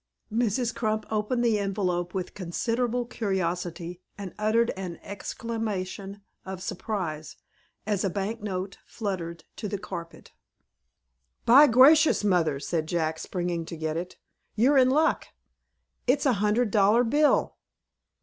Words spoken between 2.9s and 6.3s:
curiosity, and uttered an exclamation